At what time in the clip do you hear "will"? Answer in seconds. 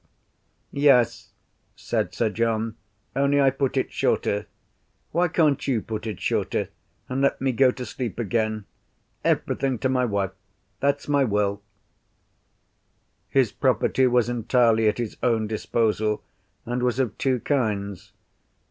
11.23-11.61